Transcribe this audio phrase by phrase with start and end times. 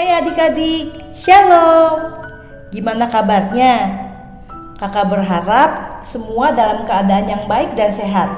[0.00, 2.16] Hai adik-adik, Shalom.
[2.72, 4.00] Gimana kabarnya?
[4.80, 8.32] Kakak berharap semua dalam keadaan yang baik dan sehat.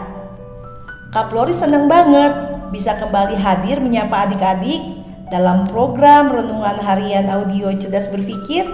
[1.15, 2.34] Kak Flori senang banget
[2.75, 4.83] bisa kembali hadir menyapa adik-adik
[5.30, 8.67] dalam program Renungan Harian Audio Cerdas Berpikir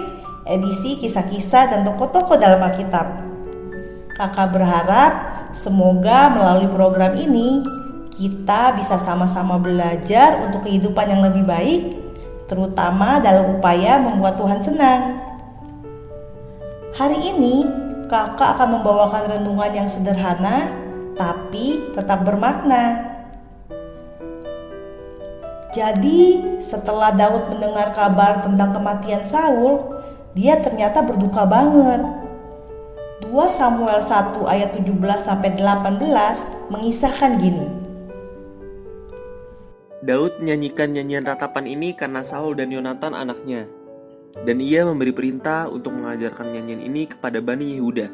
[0.49, 3.05] edisi kisah-kisah dan tokoh-tokoh dalam Alkitab.
[4.17, 5.13] Kakak berharap
[5.53, 7.61] semoga melalui program ini
[8.17, 11.98] kita bisa sama-sama belajar untuk kehidupan yang lebih baik,
[12.49, 15.21] terutama dalam upaya membuat Tuhan senang.
[16.97, 17.63] Hari ini,
[18.09, 20.73] kakak akan membawakan renungan yang sederhana,
[21.13, 23.05] tapi tetap bermakna.
[25.69, 30.01] Jadi, setelah Daud mendengar kabar tentang kematian Saul,
[30.33, 32.01] dia ternyata berduka banget.
[33.21, 37.88] 2 Samuel 1 ayat 17 sampai 18 mengisahkan gini.
[39.99, 43.67] Daud menyanyikan nyanyian ratapan ini karena Saul dan Yonatan anaknya.
[44.47, 48.07] Dan ia memberi perintah untuk mengajarkan nyanyian ini kepada Bani Yehuda.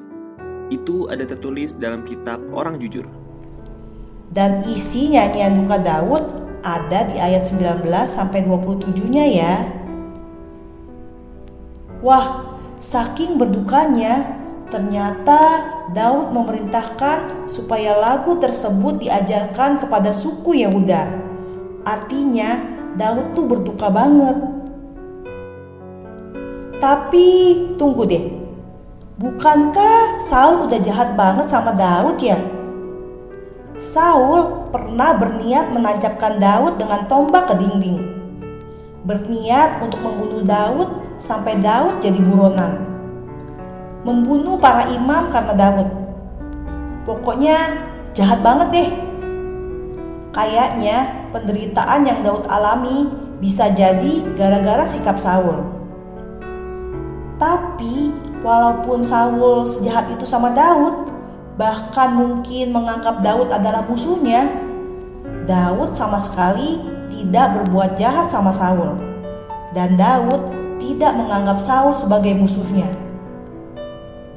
[0.74, 3.06] Itu ada tertulis dalam kitab Orang Jujur.
[4.34, 6.26] Dan isi nyanyian duka Daud
[6.66, 9.54] ada di ayat 19 sampai 27-nya ya.
[12.02, 14.42] Wah, saking berdukanya,
[14.74, 15.62] ternyata
[15.94, 21.35] Daud memerintahkan supaya lagu tersebut diajarkan kepada suku Yehuda.
[21.86, 22.58] Artinya,
[22.98, 24.38] Daud tuh berduka banget.
[26.82, 27.28] Tapi
[27.78, 28.26] tunggu deh.
[29.16, 32.36] Bukankah Saul udah jahat banget sama Daud ya?
[33.78, 38.02] Saul pernah berniat menancapkan Daud dengan tombak ke dinding.
[39.06, 40.90] Berniat untuk membunuh Daud
[41.22, 42.82] sampai Daud jadi buronan.
[44.04, 45.88] Membunuh para imam karena Daud.
[47.06, 47.58] Pokoknya
[48.18, 48.90] jahat banget deh.
[50.36, 53.08] Kayaknya penderitaan yang Daud alami
[53.40, 55.64] bisa jadi gara-gara sikap Saul.
[57.40, 58.12] Tapi
[58.44, 61.08] walaupun Saul sejahat itu sama Daud,
[61.56, 64.52] bahkan mungkin menganggap Daud adalah musuhnya,
[65.48, 68.92] Daud sama sekali tidak berbuat jahat sama Saul.
[69.72, 70.52] Dan Daud
[70.84, 72.92] tidak menganggap Saul sebagai musuhnya.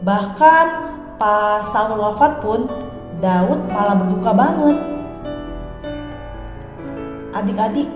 [0.07, 0.67] Bahkan
[1.19, 2.71] pas Saul wafat pun
[3.19, 4.98] Daud malah berduka banget
[7.39, 7.87] Adik-adik,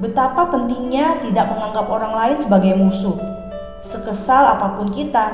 [0.00, 3.20] betapa pentingnya tidak menganggap orang lain sebagai musuh,
[3.84, 5.28] sekesal apa pun kita.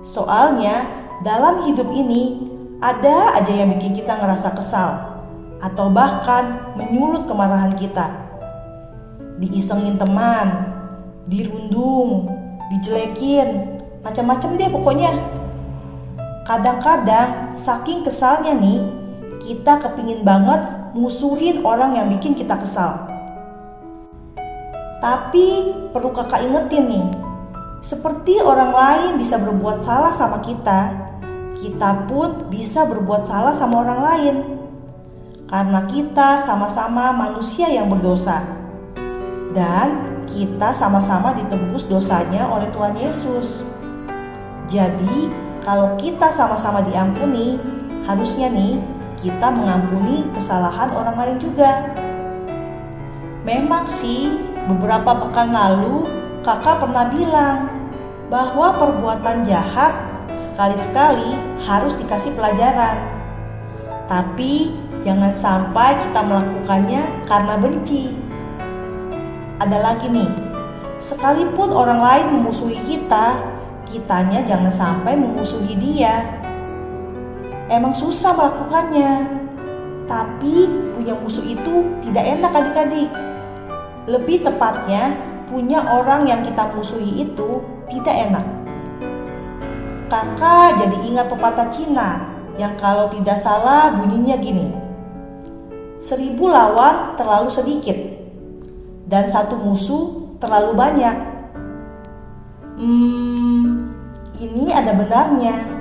[0.00, 0.88] Soalnya,
[1.20, 2.48] dalam hidup ini
[2.80, 5.20] ada aja yang bikin kita ngerasa kesal,
[5.60, 8.08] atau bahkan menyulut kemarahan kita.
[9.44, 10.72] Diisengin teman,
[11.28, 12.32] dirundung,
[12.72, 15.12] dijelekin, macam-macam deh pokoknya.
[16.48, 18.80] Kadang-kadang saking kesalnya nih,
[19.36, 23.06] kita kepingin banget musuhin orang yang bikin kita kesal.
[24.98, 27.06] Tapi perlu kakak ingetin nih,
[27.78, 30.90] seperti orang lain bisa berbuat salah sama kita,
[31.54, 34.36] kita pun bisa berbuat salah sama orang lain.
[35.48, 38.42] Karena kita sama-sama manusia yang berdosa.
[39.54, 43.64] Dan kita sama-sama ditebus dosanya oleh Tuhan Yesus.
[44.68, 45.32] Jadi,
[45.64, 47.56] kalau kita sama-sama diampuni,
[48.04, 51.90] harusnya nih kita mengampuni kesalahan orang lain juga.
[53.42, 54.38] Memang sih,
[54.70, 56.06] beberapa pekan lalu
[56.46, 57.58] kakak pernah bilang
[58.28, 59.90] bahwa perbuatan jahat
[60.36, 61.34] sekali-sekali
[61.66, 62.96] harus dikasih pelajaran.
[64.06, 68.14] Tapi jangan sampai kita melakukannya karena benci.
[69.58, 70.30] Ada lagi nih,
[71.02, 73.42] sekalipun orang lain memusuhi kita,
[73.88, 76.37] kitanya jangan sampai memusuhi dia
[77.68, 79.12] Emang susah melakukannya.
[80.08, 80.56] Tapi
[80.96, 83.12] punya musuh itu tidak enak adik-adik.
[84.08, 85.12] Lebih tepatnya,
[85.44, 87.60] punya orang yang kita musuhi itu
[87.92, 88.44] tidak enak.
[90.08, 94.72] Kakak jadi ingat pepatah Cina yang kalau tidak salah bunyinya gini.
[96.00, 97.96] Seribu lawan terlalu sedikit
[99.04, 101.16] dan satu musuh terlalu banyak.
[102.80, 103.92] Hmm,
[104.40, 105.77] ini ada benarnya.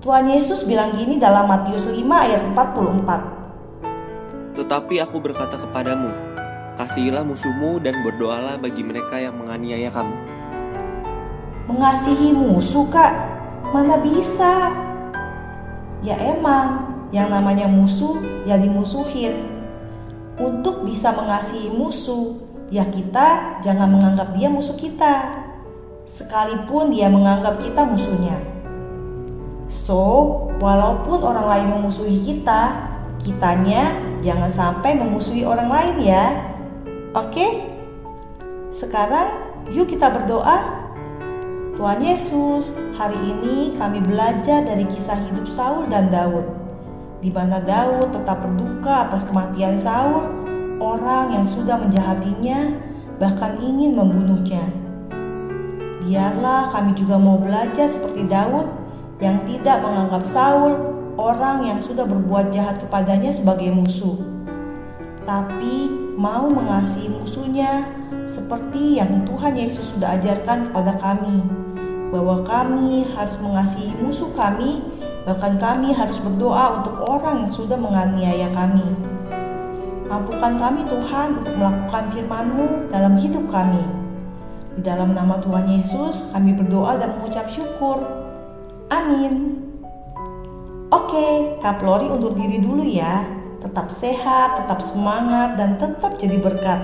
[0.00, 4.56] Tuhan Yesus bilang gini dalam Matius 5 ayat 44.
[4.56, 6.08] Tetapi aku berkata kepadamu,
[6.80, 10.16] kasihilah musuhmu dan berdoalah bagi mereka yang menganiaya kamu.
[11.68, 13.12] Mengasihi musuh kak,
[13.76, 14.72] mana bisa?
[16.00, 19.36] Ya emang, yang namanya musuh ya dimusuhin.
[20.40, 22.40] Untuk bisa mengasihi musuh,
[22.72, 25.44] ya kita jangan menganggap dia musuh kita.
[26.08, 28.49] Sekalipun dia menganggap kita musuhnya.
[29.70, 30.02] So,
[30.58, 32.90] walaupun orang lain memusuhi kita,
[33.22, 36.26] kitanya jangan sampai memusuhi orang lain ya.
[37.14, 37.70] Oke?
[38.74, 39.30] Sekarang
[39.70, 40.82] yuk kita berdoa.
[41.78, 46.44] Tuhan Yesus, hari ini kami belajar dari kisah hidup Saul dan Daud,
[47.22, 50.28] di mana Daud tetap berduka atas kematian Saul,
[50.82, 52.74] orang yang sudah menjahatinya,
[53.22, 54.66] bahkan ingin membunuhnya.
[56.04, 58.89] Biarlah kami juga mau belajar seperti Daud
[59.20, 60.72] yang tidak menganggap Saul
[61.20, 64.16] orang yang sudah berbuat jahat kepadanya sebagai musuh,
[65.28, 67.84] tapi mau mengasihi musuhnya
[68.24, 71.44] seperti yang Tuhan Yesus sudah ajarkan kepada kami
[72.10, 74.82] bahwa kami harus mengasihi musuh kami,
[75.22, 78.84] bahkan kami harus berdoa untuk orang yang sudah menganiaya kami.
[80.10, 83.86] Mampukan kami Tuhan untuk melakukan firman-Mu dalam hidup kami.
[84.74, 88.02] Di dalam nama Tuhan Yesus kami berdoa dan mengucap syukur.
[88.90, 89.62] Amin.
[90.90, 93.22] Oke, Kak Lori undur diri dulu ya.
[93.62, 96.80] Tetap sehat, tetap semangat, dan tetap jadi berkat.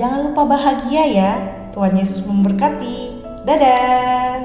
[0.00, 1.32] Jangan lupa bahagia ya.
[1.76, 3.20] Tuhan Yesus memberkati.
[3.44, 4.37] Dadah.